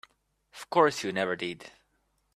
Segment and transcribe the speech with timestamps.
[0.55, 1.69] Of course you never did.